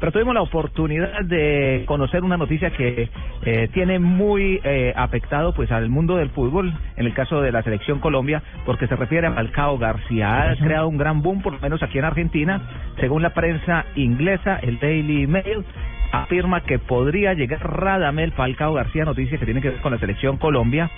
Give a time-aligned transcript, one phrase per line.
[0.00, 3.08] Pero tuvimos la oportunidad de conocer una noticia que
[3.42, 7.62] eh, tiene muy eh, afectado pues al mundo del fútbol, en el caso de la
[7.62, 10.50] selección Colombia, porque se refiere a Falcao García.
[10.50, 12.60] Ha creado un gran boom, por lo menos aquí en Argentina.
[13.00, 15.64] Según la prensa inglesa, el Daily Mail
[16.12, 20.36] afirma que podría llegar Radamel Falcao García, noticia que tiene que ver con la selección
[20.36, 20.90] Colombia,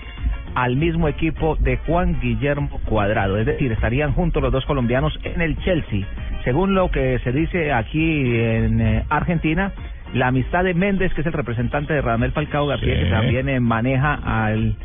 [0.54, 3.38] al mismo equipo de Juan Guillermo Cuadrado.
[3.38, 6.06] Es decir, estarían juntos los dos colombianos en el Chelsea.
[6.44, 9.72] Según lo que se dice aquí en eh, Argentina,
[10.14, 13.60] la amistad de Méndez, que es el representante de Radamel Falcao García, que también eh,
[13.60, 14.76] maneja al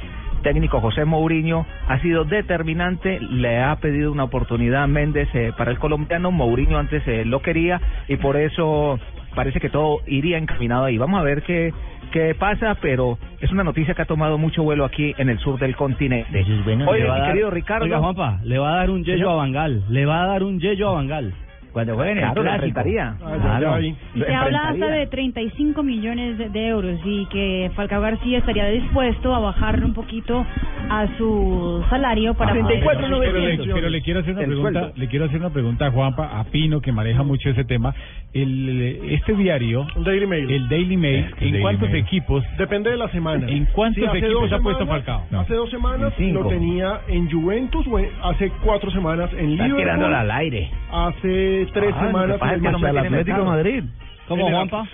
[0.44, 3.20] técnico José Mourinho, ha sido determinante.
[3.20, 6.32] Le ha pedido una oportunidad a Méndez eh, para el colombiano.
[6.32, 9.00] Mourinho antes eh, lo quería y por eso
[9.34, 10.98] parece que todo iría encaminado ahí.
[10.98, 11.74] Vamos a ver qué,
[12.12, 15.58] qué pasa, pero es una noticia que ha tomado mucho vuelo aquí en el sur
[15.58, 16.44] del continente.
[16.88, 17.86] Oye, mi querido Ricardo.
[17.86, 19.86] Oiga, Juanpa, le va a dar un yello a Bangal.
[19.90, 21.34] Le va a dar un yello a Bangal.
[21.74, 22.66] Cuando jueguen el Claro, clásico.
[22.68, 23.16] enfrentaría.
[23.20, 23.78] Claro.
[24.14, 29.34] Se habla hasta de 35 millones de, de euros y que Falcao García estaría dispuesto
[29.34, 30.46] a bajar un poquito
[30.90, 33.68] a su salario para poder- 34, pero, le, 900.
[33.74, 34.94] pero le quiero hacer una El pregunta, sueldo.
[34.98, 37.94] le quiero hacer una pregunta a Juanpa, a Pino que maneja mucho ese tema.
[38.34, 40.52] El, este diario, Daily Mail.
[40.52, 42.04] el Daily Mail, ¿en Daily cuántos Mail.
[42.04, 42.44] equipos?
[42.58, 43.48] Depende de la semana.
[43.50, 45.26] ¿En cuántos Sí, equipos dos ha puesto semanas- Falcao?
[45.32, 45.40] No.
[45.42, 47.86] Hace dos semanas lo tenía en Juventus,
[48.24, 50.70] hace cuatro semanas en Está Liverpool, tirándola al aire.
[50.92, 53.46] hace tres Ah, semanas no el tiene mercado.
[53.46, 53.84] Madrid.
[54.28, 54.88] ¿Cómo, Juanpa?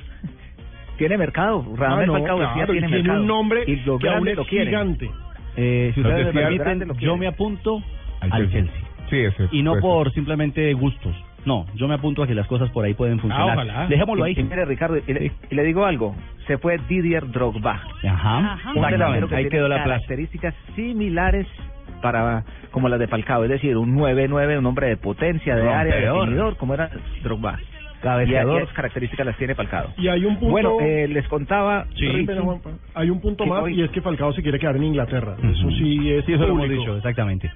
[0.98, 1.66] Tiene mercado.
[1.78, 3.22] Radamel Ah, no, claro, tiene tiene mercado.
[3.22, 5.10] un nombre y los que aún es lo gigante.
[5.56, 7.82] Eh, si ustedes me permiten, yo me apunto
[8.22, 8.74] Al al Chelsea.
[8.74, 8.90] Chelsea.
[9.10, 11.16] Sí, ese Y no pues, por simplemente gustos.
[11.46, 13.56] No, yo me apunto a que las cosas por ahí pueden funcionar.
[13.56, 13.88] ojalá.
[13.88, 14.36] Dejémoslo ahí.
[14.36, 16.14] Mire, Ricardo, y le, y le digo algo.
[16.48, 17.82] Se fue Didier Drogba.
[18.04, 18.54] Ajá.
[18.54, 18.70] Ajá.
[18.72, 19.28] Un delantero Exactamente.
[19.30, 19.90] que Ahí tiene quedó la plaza.
[20.00, 21.48] características similares
[22.02, 25.96] para como las de Falcao, es decir, un 9-9, un hombre de potencia, de área,
[25.96, 26.90] de definidor, como era
[27.24, 27.58] Drogba.
[27.60, 27.66] Y,
[28.00, 28.62] y Cabeceador.
[28.62, 29.88] esas características las tiene Falcao.
[29.98, 30.52] Y hay un punto...
[30.52, 32.26] Bueno, eh, les contaba Sí.
[32.94, 35.36] Hay un punto más hoy- y es que Falcao se quiere quedar en Inglaterra.
[35.44, 37.52] Eso sí es Sí, eso lo hemos dicho, exactamente.